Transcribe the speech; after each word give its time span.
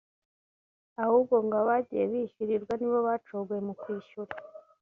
ahubwo 1.03 1.35
ngo 1.43 1.55
abagiye 1.63 2.03
bishyurirwa 2.11 2.73
ni 2.77 2.87
bo 2.91 2.99
bacogoye 3.07 3.61
mu 3.67 3.73
kwishyura 3.81 4.31